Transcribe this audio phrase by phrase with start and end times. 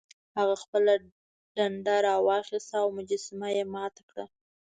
[0.37, 0.93] هغه خپله
[1.55, 4.25] ډنډه راواخیسته او مجسمه یې ماته کړه.